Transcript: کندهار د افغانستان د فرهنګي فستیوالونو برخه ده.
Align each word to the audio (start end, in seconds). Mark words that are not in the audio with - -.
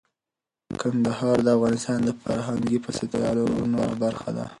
کندهار 0.81 1.37
د 1.43 1.47
افغانستان 1.57 1.99
د 2.03 2.09
فرهنګي 2.21 2.77
فستیوالونو 2.85 3.79
برخه 4.03 4.29
ده. 4.37 4.45